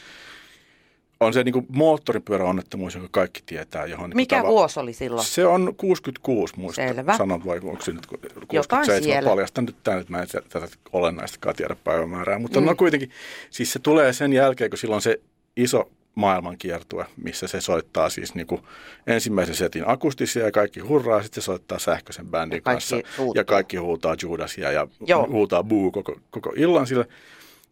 on 1.25 1.33
se 1.33 1.43
niin 1.43 1.53
kuin 1.53 1.65
moottoripyöräonnettomuus, 1.69 2.95
joka 2.95 3.07
kaikki 3.11 3.43
tietää. 3.45 3.85
Johon 3.85 4.09
niin 4.09 4.17
Mikä 4.17 4.37
tava... 4.37 4.47
vuosi 4.47 4.79
oli 4.79 4.93
silloin? 4.93 5.27
Se 5.27 5.45
on 5.45 5.73
66 5.77 6.53
muista. 6.57 6.81
Selvä. 6.87 7.17
Sanon 7.17 7.45
vai 7.45 7.59
onko 7.63 7.81
se 7.81 7.91
nyt 7.91 8.07
67 8.47 9.23
paljastan 9.23 9.65
nyt 9.65 9.75
tämä, 9.83 9.97
nyt 9.97 10.09
mä 10.09 10.21
en 10.21 10.27
tätä 10.49 10.67
olennaistakaan 10.93 11.55
tiedä 11.55 11.75
päivämäärää. 11.83 12.39
Mutta 12.39 12.59
mm. 12.59 12.65
no 12.65 12.75
kuitenkin, 12.75 13.11
siis 13.49 13.73
se 13.73 13.79
tulee 13.79 14.13
sen 14.13 14.33
jälkeen, 14.33 14.69
kun 14.69 14.77
silloin 14.77 15.01
se 15.01 15.19
iso 15.57 15.89
maailmankiertue, 16.15 17.05
missä 17.23 17.47
se 17.47 17.61
soittaa 17.61 18.09
siis 18.09 18.35
niin 18.35 18.47
kuin 18.47 18.61
ensimmäisen 19.07 19.55
setin 19.55 19.83
akustisia 19.85 20.45
ja 20.45 20.51
kaikki 20.51 20.79
hurraa, 20.79 21.23
sitten 21.23 21.41
se 21.41 21.45
soittaa 21.45 21.79
sähköisen 21.79 22.27
bändin 22.27 22.57
ja 22.57 22.61
kanssa 22.61 22.95
huutaa. 23.17 23.39
ja 23.39 23.43
kaikki 23.43 23.77
huutaa 23.77 24.15
Judasia 24.21 24.71
ja 24.71 24.87
Joo. 25.07 25.27
huutaa 25.27 25.63
buu 25.63 25.91
koko, 25.91 26.15
koko 26.31 26.53
illan 26.55 26.87
sille. 26.87 27.05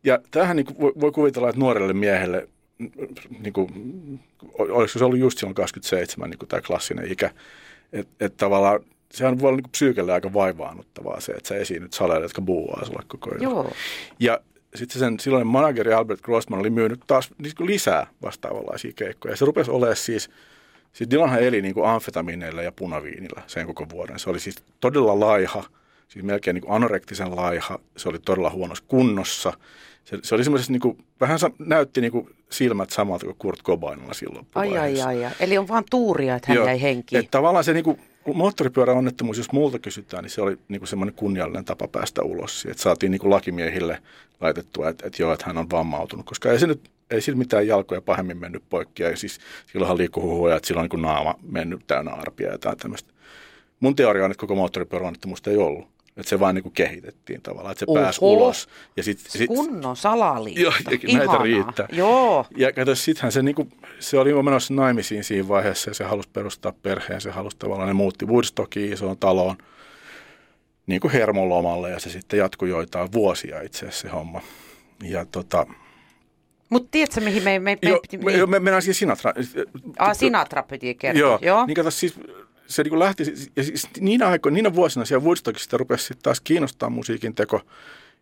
Ja 0.04 0.20
tähän 0.32 0.56
niin 0.56 0.80
voi, 0.80 0.92
voi 1.00 1.12
kuvitella, 1.12 1.50
että 1.50 1.60
nuorelle 1.60 1.94
miehelle 1.94 2.48
niin 3.40 3.54
kuin, 3.54 3.70
olisiko 4.58 5.00
se 5.00 5.06
ollut 5.06 5.20
just 5.20 5.38
silloin 5.38 5.56
27, 5.56 6.30
niin 6.30 6.38
kuin 6.38 6.50
tämä 6.50 6.62
klassinen 6.62 7.12
ikä, 7.12 7.32
että 7.94 8.26
et 8.26 8.38
tavallaan 8.38 8.80
sehän 9.12 9.40
voi 9.40 9.50
olla 9.50 9.62
niin 9.62 9.72
psyykelle 9.72 10.14
aika 10.14 10.34
vaivaannuttavaa 10.34 11.20
se, 11.20 11.32
että 11.32 11.48
sä 11.48 11.56
esiinnyt 11.56 11.94
saleille, 11.94 12.26
jotka 12.26 12.42
buuaa 12.42 12.86
sulle 12.86 13.04
koko 13.08 13.30
ajan. 13.30 13.42
Joo. 13.42 13.72
Ja 14.20 14.40
sitten 14.76 15.00
sen 15.00 15.20
silloinen 15.20 15.48
manageri 15.48 15.94
Albert 15.94 16.22
Grossman 16.22 16.60
oli 16.60 16.70
myynyt 16.70 17.00
taas 17.08 17.30
niin 17.38 17.54
kuin 17.58 17.68
lisää 17.68 18.08
vastaavanlaisia 18.22 18.92
keikkoja. 18.96 19.32
Ja 19.32 19.38
se 19.38 19.46
rupesi 19.46 19.72
olemaan 19.72 19.96
siis, 19.96 20.30
siis 20.94 21.10
Dylanhan 21.12 21.44
eli 21.44 21.62
niin 21.62 21.74
kuin 21.74 21.90
amfetamineilla 21.90 22.62
ja 22.62 22.72
punaviinillä 22.72 23.42
sen 23.48 23.68
koko 23.68 23.86
vuoden. 23.90 24.20
Se 24.20 24.30
oli 24.30 24.40
siis 24.40 24.56
todella 24.80 25.20
laiha, 25.20 25.64
siis 26.12 26.26
melkein 26.26 26.56
niin 26.56 26.64
kuin 26.64 26.76
anorektisen 26.76 27.36
laiha. 27.36 27.80
Se 27.98 28.10
oli 28.10 28.20
todella 28.20 28.50
huonossa 28.50 28.84
kunnossa 28.88 29.54
se, 30.06 30.18
se 30.24 30.36
oli 30.36 30.44
semmoisessa 30.44 30.72
niin 30.72 30.82
kuin, 30.82 30.98
vähän 31.20 31.40
näytti 31.60 32.02
niin 32.02 32.12
kuin 32.12 32.30
silmät 32.50 32.90
samalta 32.90 33.26
kuin 33.26 33.38
Kurt 33.40 33.64
Cobainilla 33.64 34.14
silloin. 34.14 34.48
Ai, 34.56 34.78
ai, 34.78 35.02
ai, 35.02 35.26
ai. 35.26 35.32
Eli 35.40 35.58
on 35.58 35.68
vaan 35.68 35.84
tuuria, 35.90 36.36
että 36.36 36.48
hän 36.48 36.56
Joo, 36.56 36.66
jäi 36.66 36.82
henkiin. 36.82 37.20
Että 37.20 37.32
tavallaan 37.32 37.64
se 37.64 37.74
niin 37.74 37.84
kuin, 37.84 38.00
moottoripyöräonnettomuus, 38.34 39.38
jos 39.38 39.52
multa 39.52 39.80
kysytään, 39.80 40.24
niin 40.24 40.32
se 40.32 40.42
oli 40.42 40.58
niin 40.68 40.80
kuin 40.80 40.88
semmoinen 40.88 41.16
kunniallinen 41.16 41.66
tapa 41.66 41.88
päästä 41.88 42.24
ulos. 42.24 42.68
Että 42.70 42.84
saatiin 42.84 43.12
niin 43.12 43.20
kuin 43.20 43.32
lakimiehille 43.32 44.02
laitettua, 44.42 44.90
että, 44.90 45.08
että 45.08 45.22
joo, 45.22 45.34
että 45.34 45.46
hän 45.48 45.58
on 45.58 45.70
vammautunut. 45.72 46.26
Koska 46.26 46.52
ei 46.52 46.60
se 46.60 46.68
nyt 46.68 46.92
ei 47.12 47.22
sillä 47.22 47.38
mitään 47.38 47.68
jalkoja 47.68 48.02
pahemmin 48.02 48.38
mennyt 48.38 48.64
poikki. 48.70 49.04
Ja 49.04 49.18
siis 49.18 49.40
silloinhan 49.72 49.98
liikkuu 49.98 50.24
huhuja, 50.24 50.56
että 50.56 50.68
silloin 50.68 50.90
on 50.94 51.00
niin 51.00 51.02
naama 51.02 51.36
mennyt 51.42 51.82
täynnä 51.88 52.12
arpia 52.12 52.48
ja 52.48 52.54
jotain 52.54 52.78
tämmöistä. 52.78 53.14
Mun 53.80 53.96
teoria 53.96 54.26
on, 54.26 54.32
että 54.32 54.42
koko 54.42 54.56
moottoripyöräonnettomuutta 54.56 55.50
ei 55.50 55.58
ollut. 55.58 55.88
Että 56.18 56.30
se 56.30 56.40
vaan 56.40 56.56
niin 56.56 56.64
kuin 56.64 56.74
kehitettiin 56.74 57.42
tavallaan, 57.42 57.72
että 57.72 57.80
se 57.80 57.86
Oho. 57.88 58.00
pääsi 58.00 58.20
ulos. 58.22 58.70
Ja 58.98 59.04
sit, 59.04 59.20
sit, 59.20 59.48
Kunnon 59.48 59.96
salaliitto. 59.96 60.62
Joo, 60.62 60.74
näitä 61.14 61.38
riittää. 61.44 61.88
Joo. 61.92 62.46
Ja 62.58 62.74
kato, 62.74 62.96
sittenhän 62.96 63.32
se, 63.32 63.42
niin 63.42 63.56
kuin, 63.56 63.72
se 64.00 64.20
oli 64.20 64.44
menossa 64.44 64.74
naimisiin 64.74 65.24
siinä 65.24 65.48
vaiheessa 65.48 65.90
ja 65.90 65.94
se 65.94 66.04
halusi 66.04 66.30
perustaa 66.34 66.74
perheen. 66.84 67.22
Se 67.22 67.32
halusi 67.32 67.58
tavallaan, 67.58 67.88
ne 67.88 67.94
muutti 67.94 68.26
Woodstockiin 68.26 68.94
isoon 68.94 69.18
taloon 69.18 69.58
niin 70.88 71.02
kuin 71.02 71.12
hermolomalle 71.12 71.90
ja 71.90 72.00
se 72.00 72.10
sitten 72.10 72.40
jatkui 72.40 72.70
joitain 72.70 73.12
vuosia 73.14 73.62
itse 73.62 73.86
asiassa 73.86 74.02
se 74.02 74.10
homma. 74.10 74.42
Ja 75.04 75.26
tota, 75.26 75.66
mutta 76.72 76.88
tiedätkö, 76.92 77.22
mihin 77.22 77.44
me, 77.44 77.60
me, 77.60 77.78
me, 77.82 77.90
jo, 77.90 78.02
me, 78.24 78.32
me, 78.32 78.46
me 78.46 78.60
mennään 78.60 78.82
siihen 78.82 78.96
Sinatra. 78.96 79.34
Ah, 80.00 80.18
Sinatra 80.18 80.64
piti 80.64 80.96
kertoa. 80.96 81.20
Joo, 81.20 81.40
joo. 81.42 81.66
niin 81.66 81.76
kato 81.76 81.92
siis 81.92 82.16
se 82.68 82.84
niin 82.84 83.00
lähti, 83.00 83.24
ja 83.56 83.64
siis 83.64 83.88
niinä 84.00 84.28
aikoina, 84.28 84.54
niinä 84.56 84.76
vuosina 84.76 85.06
siellä 85.06 85.26
Woodstockista 85.26 85.78
rupesi 85.78 86.06
sitten 86.06 86.24
taas 86.24 86.42
kiinnostaa 86.42 86.90
musiikin 86.90 87.36
teko. 87.36 87.62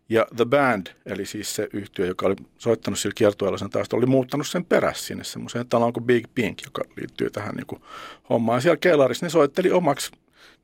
Ja 0.08 0.26
The 0.36 0.44
Band, 0.44 0.86
eli 1.06 1.26
siis 1.26 1.54
se 1.54 1.68
yhtiö, 1.72 2.06
joka 2.06 2.26
oli 2.26 2.36
soittanut 2.58 2.98
sillä 2.98 3.14
kiertueella 3.16 3.58
sen 3.58 3.70
taas, 3.70 3.88
oli 3.92 4.06
muuttanut 4.06 4.48
sen 4.48 4.64
perässä 4.64 5.06
sinne 5.06 5.24
semmoiseen 5.24 5.68
taloon 5.68 5.92
kuin 5.92 6.04
Big 6.04 6.24
Pink, 6.34 6.58
joka 6.64 6.82
liittyy 6.96 7.30
tähän 7.30 7.54
niin 7.54 7.66
kuin 7.66 7.82
hommaan. 8.30 8.62
Siellä 8.62 8.76
kellarissa 8.76 9.26
ne 9.26 9.30
soitteli 9.30 9.70
omaksi 9.70 10.10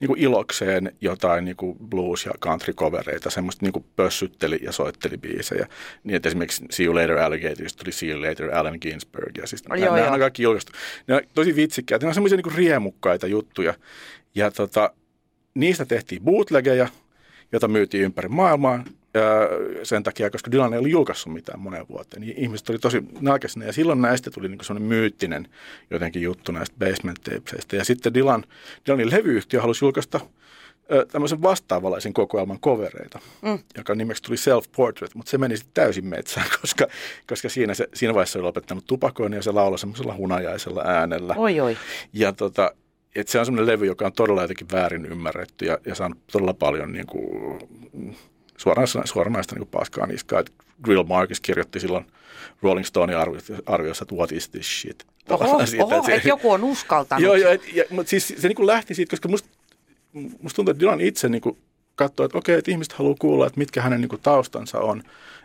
niin 0.01 0.09
kuin 0.09 0.21
ilokseen 0.21 0.93
jotain 1.01 1.45
niin 1.45 1.57
kuin 1.57 1.79
blues- 1.79 2.27
ja 2.27 2.33
country-covereita, 2.41 3.31
semmoista 3.31 3.67
niin 3.67 3.73
kuin 3.73 3.85
pössytteli 3.97 4.59
ja 4.63 4.73
soitteli 4.73 5.19
biisejä. 5.19 5.67
Niin, 6.05 6.17
että 6.17 6.29
esimerkiksi 6.29 6.65
See 6.71 6.87
You 6.87 6.95
Later 6.95 7.19
Alligator, 7.19 7.67
tuli 7.77 7.93
See 7.93 8.11
You 8.11 8.23
Later 8.23 8.55
Allen 8.55 8.79
Ginsberg. 8.81 9.39
Ja 9.39 9.47
siis 9.47 9.63
oh, 9.71 9.77
nämä, 9.77 9.97
nämä 9.97 10.13
on 10.13 10.21
kaikki 10.21 10.43
julkaistu. 10.43 10.73
Ne 11.07 11.15
on 11.15 11.21
tosi 11.35 11.57
vitsikkäitä. 11.57 12.07
Ne 12.07 12.09
on 12.09 12.15
semmoisia 12.15 12.37
niin 12.37 12.57
riemukkaita 12.57 13.27
juttuja. 13.27 13.75
Ja 14.35 14.51
tota, 14.51 14.93
niistä 15.55 15.85
tehtiin 15.85 16.23
bootlegeja, 16.23 16.89
jota 17.53 17.69
myytiin 17.69 18.05
ympäri 18.05 18.29
maailmaa 18.29 18.85
sen 19.83 20.03
takia, 20.03 20.31
koska 20.31 20.51
Dylan 20.51 20.73
ei 20.73 20.79
ollut 20.79 20.91
julkaissut 20.91 21.33
mitään 21.33 21.61
moneen 21.61 21.89
vuoteen. 21.89 22.21
Niin 22.21 22.35
ihmiset 22.37 22.71
oli 22.71 22.79
tosi 22.79 23.03
nälkäisinä 23.21 23.67
ja 23.67 23.73
silloin 23.73 24.03
näistä 24.03 24.31
tuli 24.31 24.49
niin 24.49 24.59
sellainen 24.63 24.89
myyttinen 24.89 25.49
jotenkin 25.91 26.23
juttu 26.23 26.53
näistä 26.53 26.77
basement 26.79 27.21
tapeseista. 27.23 27.77
Ja 27.77 27.85
sitten 27.85 28.15
Dylan, 28.15 28.45
Dylanin 28.87 29.11
levyyhtiö 29.11 29.61
halusi 29.61 29.85
julkaista 29.85 30.21
tämmöisen 31.13 31.43
vastaavanlaisen 31.43 32.13
kokoelman 32.13 32.61
kovereita, 32.61 33.19
mm. 33.43 33.59
joka 33.77 33.95
nimeksi 33.95 34.23
tuli 34.23 34.37
Self-Portrait, 34.37 35.11
mutta 35.15 35.31
se 35.31 35.39
meni 35.39 35.57
sitten 35.57 35.75
täysin 35.75 36.07
metsään, 36.07 36.47
koska, 36.61 36.87
koska 37.27 37.49
siinä, 37.49 37.75
se, 37.75 37.89
siinä 37.95 38.15
vaiheessa 38.15 38.39
oli 38.39 38.45
lopettanut 38.45 38.85
tupakoinnin 38.87 39.37
ja 39.39 39.43
se 39.43 39.53
lauloi 39.53 39.79
semmoisella 39.79 40.15
hunajaisella 40.15 40.83
äänellä. 40.85 41.35
Oi, 41.37 41.61
oi. 41.61 41.77
Ja 42.13 42.33
tota, 42.33 42.73
että 43.17 43.33
se 43.33 43.39
on 43.39 43.47
semmoinen 43.47 43.73
levy, 43.73 43.87
joka 43.87 44.07
on 44.07 44.13
todella 44.13 44.43
jotenkin 44.43 44.67
väärin 44.73 45.07
ymmärretty 45.07 45.65
ja, 45.65 45.79
ja 45.87 45.95
saanut 45.95 46.19
todella 46.33 46.55
paljon 46.55 46.93
niin 46.93 47.07
kuin, 47.07 47.59
suoranaista, 48.57 49.03
suoranaista 49.05 49.55
niin 49.55 49.69
paskaa 49.69 50.07
niskaa. 50.07 50.43
Grill 50.83 51.03
Marcus 51.03 51.41
kirjoitti 51.41 51.81
silloin 51.81 52.07
Rolling 52.63 52.87
Stone 52.87 53.15
arviossa, 53.67 54.03
että 54.03 54.15
what 54.15 54.33
is 54.33 54.49
this 54.49 54.81
shit. 54.81 55.07
Oho, 55.31 55.67
siitä, 55.67 55.85
oho 55.85 55.97
että, 55.97 56.07
se, 56.07 56.15
että 56.15 56.29
joku 56.29 56.53
on 56.53 56.65
uskaltanut. 56.65 57.25
Joo, 57.25 57.35
joo 57.35 57.51
et, 57.51 57.73
ja, 57.73 57.85
mutta 57.91 58.11
siis 58.11 58.35
se 58.39 58.49
niin 58.49 58.57
kuin 58.57 58.67
lähti 58.67 58.95
siitä, 58.95 59.11
koska 59.11 59.29
musta, 59.29 59.49
musta 60.13 60.57
tuntuu, 60.57 60.71
että 60.71 60.81
Dylan 60.81 61.01
itse 61.01 61.29
niin 61.29 61.41
kuin 61.41 61.59
katsoi, 61.95 62.27
että 62.27 62.39
okei, 62.39 62.59
että 62.59 62.71
ihmiset 62.71 62.93
haluaa 62.93 63.17
kuulla, 63.19 63.47
että 63.47 63.59
mitkä 63.59 63.83
hänen 63.83 64.01
niin 64.01 64.09
kuin 64.09 64.23
taustansa 64.23 64.79
on. 64.79 65.03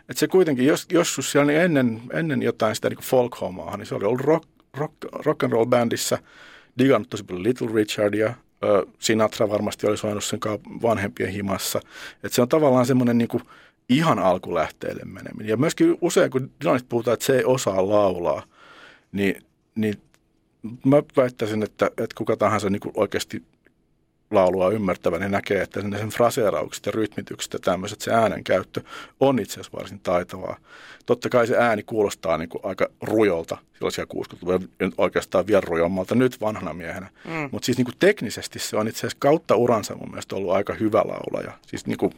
Että 0.08 0.20
se 0.20 0.28
kuitenkin, 0.28 0.66
jos, 0.66 0.86
joskus 0.92 1.32
siellä 1.32 1.46
niin 1.46 1.60
ennen, 1.60 2.02
ennen 2.12 2.42
jotain 2.42 2.74
sitä 2.74 2.88
niin 2.88 2.98
folk-hommaa, 3.02 3.76
niin 3.76 3.86
se 3.86 3.94
oli 3.94 4.04
ollut 4.04 4.20
rock, 4.20 4.48
rock, 4.74 4.94
rock 5.12 5.42
and 5.44 5.52
roll 5.52 5.66
bändissä, 5.66 6.18
digannut 6.78 7.10
tosi 7.10 7.24
paljon 7.24 7.42
Little 7.42 7.68
Richardia, 7.74 8.34
Sinatra 8.98 9.48
varmasti 9.48 9.86
oli 9.86 9.96
soinut 9.96 10.24
sen 10.24 10.40
vanhempien 10.82 11.30
himassa. 11.30 11.80
Että 12.14 12.34
se 12.34 12.42
on 12.42 12.48
tavallaan 12.48 12.86
semmoinen 12.86 13.18
niin 13.18 13.28
ihan 13.88 14.18
alkulähteelle 14.18 15.02
meneminen. 15.04 15.48
Ja 15.48 15.56
myöskin 15.56 15.98
usein, 16.00 16.30
kun 16.30 16.50
Dylanista 16.60 16.86
puhutaan, 16.88 17.12
että 17.12 17.26
se 17.26 17.36
ei 17.36 17.44
osaa 17.44 17.88
laulaa, 17.88 18.42
niin, 19.12 19.42
niin 19.74 19.94
mä 20.84 21.02
väittäisin, 21.16 21.62
että, 21.62 21.86
että 21.86 22.14
kuka 22.18 22.36
tahansa 22.36 22.70
niin 22.70 22.80
oikeasti 22.94 23.42
laulua 24.32 24.70
ymmärtävä, 24.70 25.18
niin 25.18 25.30
näkee, 25.30 25.62
että 25.62 25.80
sen 25.80 26.08
fraseeraukset 26.08 26.86
ja 26.86 26.92
rytmitykset 26.92 27.52
ja 27.52 27.58
tämmöiset, 27.58 28.00
se 28.00 28.12
äänenkäyttö 28.12 28.80
on 29.20 29.38
itse 29.38 29.52
asiassa 29.52 29.78
varsin 29.78 30.00
taitavaa. 30.00 30.56
Totta 31.06 31.28
kai 31.28 31.46
se 31.46 31.56
ääni 31.56 31.82
kuulostaa 31.82 32.38
niin 32.38 32.48
kuin 32.48 32.64
aika 32.64 32.88
rujolta 33.00 33.56
silloin 33.74 34.26
60-luvulla, 34.26 34.60
oikeastaan 34.98 35.46
vielä 35.46 35.62
rujommalta 35.66 36.14
nyt 36.14 36.40
vanhana 36.40 36.74
miehenä. 36.74 37.10
Mm. 37.24 37.48
Mutta 37.52 37.66
siis 37.66 37.78
niin 37.78 37.84
kuin 37.84 37.96
teknisesti 37.98 38.58
se 38.58 38.76
on 38.76 38.88
itse 38.88 38.98
asiassa 38.98 39.16
kautta 39.20 39.56
uransa 39.56 39.94
mun 39.94 40.10
mielestä 40.10 40.36
ollut 40.36 40.52
aika 40.52 40.74
hyvä 40.74 41.02
laulaja. 41.04 41.52
Siis 41.66 41.86
niin 41.86 41.98
kuin 41.98 42.14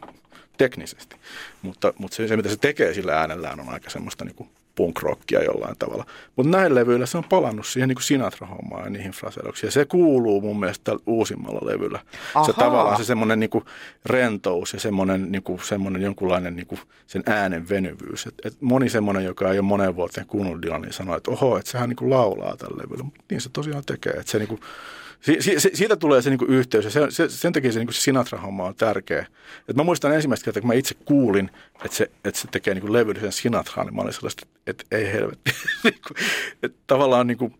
teknisesti. 0.57 1.15
Mutta, 1.61 1.93
mutta 1.97 2.15
se, 2.15 2.27
se, 2.27 2.37
mitä 2.37 2.49
se 2.49 2.57
tekee 2.57 2.93
sillä 2.93 3.19
äänellään, 3.19 3.59
on 3.59 3.69
aika 3.69 3.89
semmoista 3.89 4.25
niin 4.25 4.35
kuin 4.35 4.49
punk-rockia 4.75 5.43
jollain 5.43 5.75
tavalla. 5.79 6.05
Mutta 6.35 6.57
näin 6.57 6.75
levyillä 6.75 7.05
se 7.05 7.17
on 7.17 7.23
palannut 7.23 7.65
siihen 7.65 7.89
niin 7.89 8.01
Sinatra-hommaan 8.01 8.83
ja 8.83 8.89
niihin 8.89 9.11
fraseerauksiin. 9.11 9.67
Ja 9.67 9.71
se 9.71 9.85
kuuluu 9.85 10.41
mun 10.41 10.59
mielestä 10.59 10.91
uusimmalla 11.05 11.71
levyllä. 11.71 11.99
Aha. 12.35 12.45
Se 12.45 12.53
tavallaan 12.53 12.97
se 12.97 13.03
semmoinen 13.03 13.39
niin 13.39 13.49
rentous 14.05 14.73
ja 14.73 14.79
semmoinen, 14.79 15.31
niin 15.31 15.43
kuin, 15.43 15.59
semmoinen 15.63 16.01
jonkunlainen 16.01 16.55
niin 16.55 16.67
kuin 16.67 16.79
sen 17.07 17.23
äänen 17.25 17.69
venyvyys. 17.69 18.27
Et, 18.27 18.33
et 18.45 18.61
moni 18.61 18.89
semmoinen, 18.89 19.25
joka 19.25 19.51
ei 19.51 19.59
ole 19.59 19.65
moneen 19.67 19.95
vuoteen 19.95 20.27
kuunnellut 20.27 20.61
Dylanin, 20.61 20.93
sanoo, 20.93 21.17
että 21.17 21.31
oho, 21.31 21.57
että 21.57 21.71
sehän 21.71 21.89
niin 21.89 21.97
kuin 21.97 22.09
laulaa 22.09 22.57
tällä 22.57 22.77
levyllä. 22.83 23.03
Mutta 23.03 23.21
niin 23.29 23.41
se 23.41 23.49
tosiaan 23.53 23.83
tekee. 23.85 24.13
Että 24.13 24.31
se 24.31 24.39
niin 24.39 24.47
kuin, 24.47 24.61
Si, 25.21 25.37
si, 25.39 25.69
siitä 25.73 25.95
tulee 25.95 26.21
se 26.21 26.29
niinku 26.29 26.45
yhteys 26.45 26.85
ja 26.85 26.91
se, 26.91 27.01
se, 27.09 27.29
sen 27.29 27.53
takia 27.53 27.71
se, 27.71 27.79
niinku 27.79 27.93
se 27.93 28.01
Sinatra-homma 28.01 28.63
on 28.63 28.75
tärkeä. 28.75 29.25
Et 29.69 29.75
mä 29.75 29.83
muistan 29.83 30.13
ensimmäistä 30.13 30.45
kertaa, 30.45 30.61
kun 30.61 30.67
mä 30.67 30.73
itse 30.73 30.95
kuulin, 31.05 31.51
että 31.85 31.97
se, 31.97 32.11
että 32.25 32.39
se 32.39 32.47
tekee 32.51 32.73
niinku 32.73 32.93
levyllisen 32.93 33.31
Sinatraa, 33.31 33.85
niin 33.85 33.95
mä 33.95 34.01
olin 34.01 34.13
sellaista, 34.13 34.47
että 34.67 34.83
ei 34.91 35.13
helvetti. 35.13 35.51
Niinku, 35.83 36.13
että 36.63 36.77
tavallaan 36.87 37.27
niinku, 37.27 37.51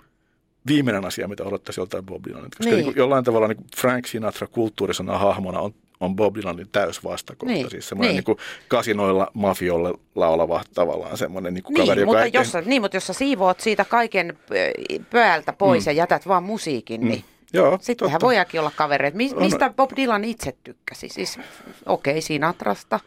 viimeinen 0.68 1.06
asia, 1.06 1.28
mitä 1.28 1.44
odottaisi 1.44 1.82
joltain 1.82 2.06
Bob 2.06 2.24
Dylanin. 2.28 2.52
Koska 2.58 2.76
niin. 2.76 2.86
niin 2.86 2.96
jollain 2.96 3.24
tavalla 3.24 3.48
niin 3.48 3.66
Frank 3.78 4.08
Sinatra 4.08 4.48
kulttuurisena 4.48 5.18
hahmona 5.18 5.60
on, 5.60 5.74
on 6.00 6.16
Bob 6.16 6.36
Dylanin 6.36 6.70
täys 6.72 7.04
vastakohta. 7.04 7.54
Niin. 7.54 7.70
Siis 7.70 7.90
semmoinen 7.90 8.16
niin. 8.16 8.24
niin 8.28 8.38
kasinoilla 8.68 9.32
mafiolle 9.34 9.94
laulava 10.16 10.64
tavallaan 10.74 11.18
semmoinen 11.18 11.54
niin 11.54 11.64
niin, 11.70 11.78
kaveri, 11.78 12.06
mutta 12.06 12.26
joka... 12.26 12.38
Jos, 12.38 12.56
ei... 12.56 12.62
Niin, 12.66 12.82
mutta 12.82 12.98
jos 12.98 13.08
sä 13.08 13.14
siivoat 13.14 13.60
siitä 13.60 13.86
kaiken 13.86 14.38
pöältä 15.10 15.54
pois 15.54 15.86
mm. 15.86 15.90
ja 15.90 15.94
jätät 15.94 16.28
vaan 16.28 16.44
musiikin, 16.44 17.02
mm. 17.02 17.08
niin 17.08 17.24
Joo, 17.56 17.78
Sittenhän 17.82 18.22
voidaankin 18.22 18.60
olla 18.60 18.72
kavereita. 18.76 19.18
Mi- 19.18 19.34
mistä 19.40 19.74
Bob 19.78 19.92
Dylan 19.98 20.24
itse 20.24 20.56
tykkäsi? 20.64 21.10
Siis, 21.10 21.40
okei, 21.86 22.12
okay, 22.12 22.22
Sinatrasta. 22.22 23.00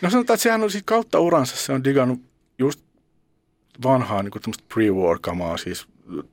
No 0.00 0.10
sanotaan, 0.10 0.34
että 0.34 0.42
sehän 0.42 0.62
on 0.62 0.70
siis 0.70 0.84
kautta 0.86 1.20
uransa, 1.20 1.56
se 1.56 1.72
on 1.72 1.84
digannut 1.84 2.20
just 2.58 2.80
vanhaa 3.82 4.22
niin 4.22 4.30
kuin 4.30 4.42
pre-war-kamaa, 4.74 5.56
siis 5.56 5.86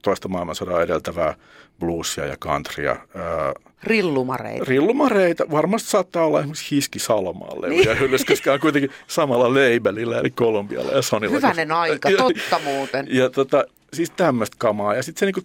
toista 0.04 0.28
maailmansodan 0.28 0.82
edeltävää 0.82 1.36
bluesia 1.80 2.26
ja 2.26 2.38
countrya. 2.38 2.92
Ää, 2.92 3.54
rillumareita. 3.84 4.66
Rillumareita. 4.68 5.46
Varmasti 5.52 5.90
saattaa 5.90 6.26
olla 6.26 6.40
esimerkiksi 6.40 6.76
Hiski 6.76 7.00
Salomaalle 7.00 7.70
niin. 7.70 7.86
ja 7.86 7.96
Hyllys, 7.96 8.26
koska 8.26 8.54
on 8.54 8.60
kuitenkin 8.60 8.92
samalla 9.08 9.50
labelillä, 9.50 10.20
eli 10.20 10.30
Kolumbialla 10.30 10.92
ja 10.92 11.02
Sonilla. 11.02 11.36
Hyvänen 11.36 11.72
aika, 11.72 12.10
totta 12.18 12.60
muuten. 12.64 13.08
Ja, 13.10 13.24
ja 13.24 13.30
tota, 13.30 13.64
siis 13.94 14.10
tämmöistä 14.10 14.56
kamaa. 14.60 14.96
Ja 14.96 15.04
sitten 15.04 15.20
se 15.20 15.26
niinku 15.26 15.42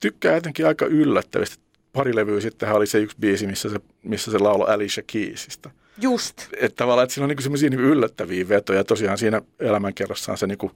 tykkää 0.00 0.34
jotenkin 0.34 0.66
aika 0.66 0.86
yllättävistä 0.86 1.63
pari 1.94 2.16
levyä 2.16 2.40
sitten 2.40 2.72
oli 2.72 2.86
se 2.86 2.98
yksi 2.98 3.16
biisi, 3.20 3.46
missä 3.46 3.70
se, 3.70 3.80
missä 4.02 4.30
se 4.30 4.38
lauloi 4.38 4.74
Alicia 4.74 5.04
Keysistä. 5.06 5.70
Just. 6.00 6.48
Että 6.60 6.76
tavallaan, 6.76 7.04
että 7.04 7.14
siinä 7.14 7.24
on 7.24 7.28
niin 7.28 7.42
semmoisia 7.42 7.70
niin 7.70 7.80
yllättäviä 7.80 8.48
vetoja. 8.48 8.84
Tosiaan 8.84 9.18
siinä 9.18 9.42
elämänkerrassaan 9.60 10.38
se 10.38 10.46
niin 10.46 10.58
kuin 10.58 10.72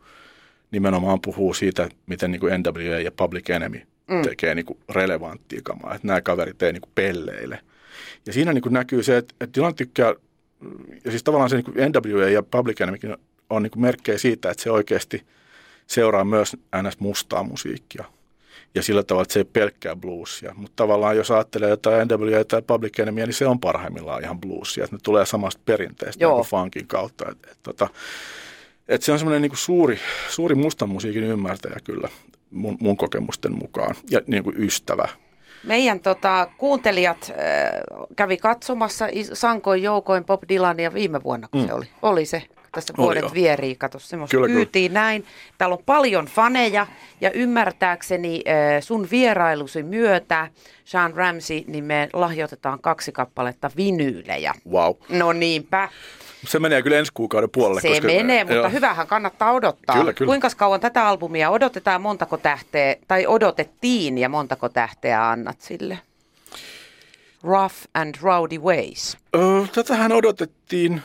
nimenomaan 0.70 1.20
puhuu 1.20 1.54
siitä, 1.54 1.88
miten 2.06 2.30
niin 2.30 2.40
kuin 2.40 2.52
NWA 2.62 3.00
ja 3.00 3.12
Public 3.12 3.50
Enemy 3.50 3.80
mm. 4.10 4.22
tekee 4.22 4.54
niin 4.54 4.66
kuin 4.66 4.78
relevanttia 4.88 5.60
kamaa. 5.64 5.94
Että 5.94 6.06
nämä 6.06 6.20
kaverit 6.20 6.62
ei 6.62 6.72
niin 6.72 6.80
kuin 6.80 6.92
pelleile. 6.94 7.60
Ja 8.26 8.32
siinä 8.32 8.52
niin 8.52 8.62
kuin 8.62 8.72
näkyy 8.72 9.02
se, 9.02 9.16
että, 9.16 9.34
että 9.40 9.60
Dylan 9.60 9.75
tykkää, 9.75 10.14
ja 11.04 11.10
siis 11.10 11.22
tavallaan 11.22 11.50
se 11.50 11.56
niin 11.56 11.64
kuin 11.64 11.76
NWA 11.76 12.28
ja 12.28 12.42
Public 12.42 12.80
Enemy 12.80 12.98
on 13.50 13.62
niin 13.62 13.70
kuin 13.70 13.82
merkkejä 13.82 14.18
siitä, 14.18 14.50
että 14.50 14.62
se 14.62 14.70
oikeasti 14.70 15.26
seuraa 15.87 16.25
myös 16.25 16.56
ns. 16.82 17.00
mustaa 17.00 17.42
musiikkia 17.42 18.04
ja 18.78 18.82
sillä 18.82 19.02
tavalla, 19.02 19.23
että 19.23 19.32
se 19.32 19.40
ei 19.40 19.44
pelkkää 19.44 19.97
bluesia. 19.97 20.54
Mutta 20.56 20.73
tavallaan 20.76 21.16
jos 21.16 21.30
ajattelee 21.30 21.68
jotain 21.68 22.08
NWA 22.08 22.44
tai 22.44 22.62
Public 22.62 22.99
Enemy, 22.99 23.20
niin 23.20 23.35
se 23.35 23.47
on 23.47 23.61
parhaimmillaan 23.61 24.23
ihan 24.23 24.40
bluesia. 24.40 24.85
Että 24.85 24.97
ne 24.97 25.00
tulee 25.02 25.26
samasta 25.26 25.61
perinteestä 25.64 26.25
Joo. 26.25 26.37
niin 26.37 26.47
funkin 26.47 26.87
kautta. 26.87 27.25
Et, 27.30 27.38
et, 27.50 27.58
tota, 27.62 27.88
et 28.88 29.02
se 29.02 29.12
on 29.12 29.18
semmoinen 29.18 29.42
niin 29.42 29.56
suuri, 29.56 29.99
suuri 30.28 30.54
mustan 30.54 30.88
musiikin 30.88 31.25
ymmärtäjä 31.25 31.76
kyllä 31.85 32.08
mun, 32.50 32.76
mun 32.80 32.97
kokemusten 32.97 33.52
mukaan 33.52 33.94
ja 34.11 34.20
niin 34.26 34.44
kuin 34.44 34.62
ystävä. 34.62 35.08
Meidän 35.64 36.00
tota, 36.00 36.50
kuuntelijat 36.58 37.30
äh, 37.30 37.37
kävi 38.16 38.37
katsomassa 38.37 39.06
sankoin 39.32 39.82
joukoin 39.82 40.25
Bob 40.25 40.42
Dylania 40.49 40.94
viime 40.94 41.23
vuonna, 41.23 41.49
kun 41.49 41.61
mm. 41.61 41.66
se 41.66 41.73
oli. 41.73 41.87
Oli 42.02 42.26
se 42.26 42.42
tässä 42.78 42.94
vuodet 42.97 43.25
oh, 43.25 43.35
vierii, 43.35 43.76
kato 43.76 43.99
semmoista 43.99 44.37
kyllä, 44.37 44.47
kyytiin 44.47 44.90
kyllä. 44.90 45.00
näin. 45.00 45.25
Täällä 45.58 45.75
on 45.75 45.82
paljon 45.87 46.26
faneja 46.26 46.87
ja 47.20 47.30
ymmärtääkseni 47.30 48.42
äh, 48.49 48.82
sun 48.82 49.08
vierailusi 49.11 49.82
myötä, 49.82 50.49
Sean 50.85 51.14
Ramsey, 51.14 51.64
niin 51.66 51.85
me 51.85 52.08
lahjoitetaan 52.12 52.80
kaksi 52.80 53.12
kappaletta 53.12 53.70
vinyylejä. 53.76 54.54
Wow. 54.70 54.94
No 55.08 55.32
niinpä. 55.32 55.88
Se 56.47 56.58
menee 56.58 56.82
kyllä 56.82 56.99
ensi 56.99 57.12
kuukauden 57.14 57.50
puolelle. 57.50 57.80
Se 57.80 57.88
koska, 57.88 58.06
menee, 58.06 58.44
mutta 58.44 58.54
joo. 58.54 58.70
hyvähän 58.70 59.06
kannattaa 59.06 59.52
odottaa. 59.52 59.97
Kyllä, 59.97 60.12
kyllä. 60.12 60.28
Kuinka 60.28 60.49
kauan 60.56 60.80
tätä 60.80 61.06
albumia 61.06 61.50
odotetaan, 61.50 62.02
montako 62.02 62.37
tähteä, 62.37 62.97
tai 63.08 63.26
odotettiin 63.26 64.18
ja 64.18 64.28
montako 64.28 64.68
tähteä 64.68 65.28
annat 65.28 65.61
sille? 65.61 65.99
Rough 67.42 67.76
and 67.94 68.14
Rowdy 68.23 68.58
Ways. 68.58 69.18
Öö, 69.37 69.64
tätähän 69.75 70.12
odotettiin 70.12 71.02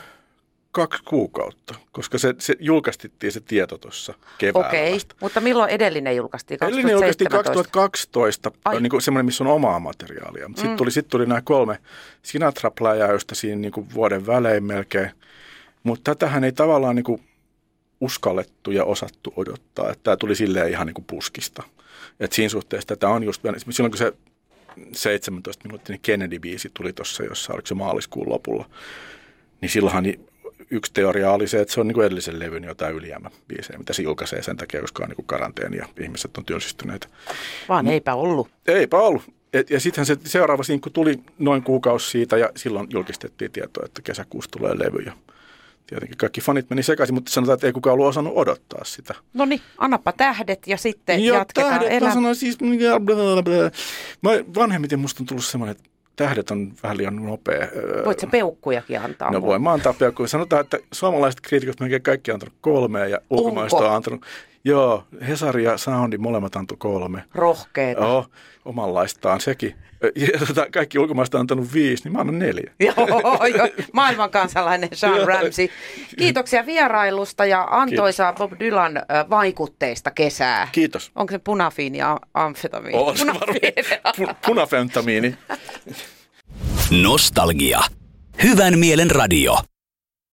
kaksi 0.74 1.02
kuukautta, 1.04 1.74
koska 1.92 2.18
se, 2.18 2.34
se 2.38 2.54
julkaistettiin 2.60 3.32
se 3.32 3.40
tieto 3.40 3.78
tuossa 3.78 4.14
keväällä 4.38 4.68
Okei, 4.68 4.92
okay. 4.92 5.16
mutta 5.20 5.40
milloin 5.40 5.70
edellinen 5.70 6.16
julkaistiin? 6.16 6.58
2017? 6.58 6.66
Edellinen 6.66 6.92
julkaistiin 6.92 7.30
2012, 7.30 8.80
niin 8.80 8.90
kuin 8.90 9.02
semmoinen, 9.02 9.26
missä 9.26 9.44
on 9.44 9.50
omaa 9.50 9.80
materiaalia. 9.80 10.48
Mm. 10.48 10.54
Sitten 10.54 10.76
tuli, 10.76 10.90
sit 10.90 11.08
tuli 11.08 11.26
nämä 11.26 11.42
kolme 11.42 11.78
Sinatra-pläjäystä 12.22 13.34
siinä 13.34 13.60
niin 13.60 13.72
kuin 13.72 13.86
vuoden 13.94 14.26
välein 14.26 14.64
melkein. 14.64 15.10
Mutta 15.82 16.14
tätähän 16.14 16.44
ei 16.44 16.52
tavallaan 16.52 16.96
niin 16.96 17.04
kuin 17.04 17.22
uskallettu 18.00 18.70
ja 18.70 18.84
osattu 18.84 19.32
odottaa. 19.36 19.90
Että 19.90 20.02
tämä 20.02 20.16
tuli 20.16 20.36
silleen 20.36 20.70
ihan 20.70 20.86
niin 20.86 20.94
kuin 20.94 21.04
puskista. 21.04 21.62
Et 22.20 22.32
siinä 22.32 22.48
suhteessa 22.48 22.88
tätä 22.88 23.08
on 23.08 23.24
just, 23.24 23.42
silloin 23.70 23.90
kun 23.90 23.98
se 23.98 24.12
17 24.92 25.68
minuuttinen 25.68 26.00
Kennedy-biisi 26.00 26.70
tuli 26.74 26.92
tuossa, 26.92 27.22
jossa 27.22 27.52
oliko 27.52 27.66
se 27.66 27.74
maaliskuun 27.74 28.28
lopulla, 28.28 28.70
niin 29.60 29.70
silloinhan 29.70 30.04
yksi 30.70 30.92
teoria 30.92 31.32
oli 31.32 31.48
se, 31.48 31.60
että 31.60 31.74
se 31.74 31.80
on 31.80 31.86
niin 31.86 31.94
kuin 31.94 32.06
edellisen 32.06 32.38
levyn 32.38 32.64
jotain 32.64 32.96
biisejä, 33.48 33.78
mitä 33.78 33.92
se 33.92 34.02
julkaisee 34.02 34.42
sen 34.42 34.56
takia, 34.56 34.80
koska 34.80 35.02
on 35.02 35.08
niin 35.08 35.26
karanteeni 35.26 35.76
ja 35.76 35.88
ihmiset 36.00 36.36
on 36.36 36.44
tylsistyneitä. 36.44 37.08
Vaan 37.68 37.86
eipä 37.86 38.14
ollut. 38.14 38.48
Eipä 38.66 38.98
ollut. 38.98 39.22
Et, 39.52 39.70
ja 39.70 39.80
sittenhän 39.80 40.06
se 40.06 40.16
seuraava 40.24 40.62
sinkku 40.62 40.90
tuli 40.90 41.20
noin 41.38 41.62
kuukausi 41.62 42.10
siitä 42.10 42.36
ja 42.36 42.50
silloin 42.56 42.86
julkistettiin 42.90 43.52
tietoa, 43.52 43.86
että 43.86 44.02
kesäkuussa 44.02 44.50
tulee 44.50 44.78
levy. 44.78 45.02
Ja 45.06 45.12
tietenkin 45.86 46.18
kaikki 46.18 46.40
fanit 46.40 46.70
meni 46.70 46.82
sekaisin, 46.82 47.14
mutta 47.14 47.32
sanotaan, 47.32 47.54
että 47.54 47.66
ei 47.66 47.72
kukaan 47.72 47.94
ollut 47.94 48.06
osannut 48.06 48.32
odottaa 48.36 48.84
sitä. 48.84 49.14
No 49.34 49.44
niin, 49.44 49.60
annapa 49.78 50.12
tähdet 50.12 50.66
ja 50.66 50.76
sitten 50.76 51.24
ja 51.24 51.34
jatketaan 51.34 51.72
tähdet, 51.72 51.92
elä... 51.92 52.14
sanoin 52.14 52.36
siis, 52.36 52.58
mä 54.22 54.30
vanhemmiten 54.54 54.98
musta 54.98 55.22
on 55.22 55.26
tullut 55.26 55.44
semmoinen, 55.44 55.76
että 55.76 55.90
tähdet 56.16 56.50
on 56.50 56.72
vähän 56.82 56.96
liian 56.96 57.16
nopea. 57.16 57.68
Voit 58.04 58.20
sä 58.20 58.26
peukkujakin 58.26 59.00
antaa? 59.00 59.30
No 59.30 59.42
voin 59.42 59.62
mä 59.62 59.72
antaa 59.72 59.92
peukkuja. 59.92 60.28
Sanotaan, 60.28 60.60
että 60.60 60.78
suomalaiset 60.92 61.40
kriitikot 61.40 61.80
melkein 61.80 62.02
kaikki 62.02 62.30
on 62.30 62.34
antanut 62.34 62.54
kolme 62.60 63.08
ja 63.08 63.20
ulkomaiset 63.30 63.80
on 63.80 63.94
antanut 63.94 64.20
Joo, 64.64 65.04
Hesari 65.28 65.64
ja 65.64 65.76
Soundi 65.76 66.18
molemmat 66.18 66.56
antoi 66.56 66.76
kolme. 66.78 67.24
Rohkeeta. 67.34 68.00
Joo, 68.00 68.26
omanlaistaan 68.64 69.40
sekin. 69.40 69.74
Ja 70.16 70.46
tota, 70.46 70.66
kaikki 70.72 70.98
ulkomaiset 70.98 71.34
on 71.34 71.40
antanut 71.40 71.74
viisi, 71.74 72.04
niin 72.04 72.12
mä 72.12 72.18
annan 72.18 72.38
neljä. 72.38 72.70
Joo, 72.80 73.46
jo. 73.56 73.84
maailman 73.92 74.30
kansalainen 74.30 74.88
Sean 74.92 75.26
Ramsey. 75.26 75.68
Kiitoksia 76.18 76.66
vierailusta 76.66 77.44
ja 77.44 77.68
antoisaa 77.70 78.32
Bob 78.32 78.52
Dylan 78.60 79.02
vaikutteista 79.30 80.10
kesää. 80.10 80.68
Kiitos. 80.72 81.12
Onko 81.14 81.30
se 81.30 81.38
punafiini 81.38 81.98
ja 81.98 82.18
amfetamiini? 82.34 82.98
On 82.98 83.16
se 83.16 83.26
varmaan. 83.26 84.36
punafentamiini. 84.46 85.34
Nostalgia. 87.02 87.80
Hyvän 88.42 88.78
mielen 88.78 89.10
radio. 89.10 89.56